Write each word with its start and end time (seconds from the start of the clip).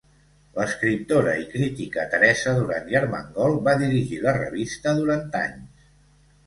L'escriptora 0.59 1.35
i 1.41 1.45
crítica 1.51 2.05
Teresa 2.15 2.55
Duran 2.61 2.91
i 2.95 2.99
Armengol 3.03 3.59
va 3.69 3.77
dirigir 3.85 4.21
la 4.27 4.35
revista 4.43 4.97
durant 5.03 5.33
anys. 5.47 5.91